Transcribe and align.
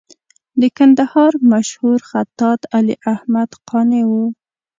د 0.61 0.61
کندهار 0.77 1.33
مشهور 1.51 1.99
خطاط 2.09 2.61
علي 2.75 2.95
احمد 3.13 3.49
قانع 3.69 4.03
و. 4.11 4.13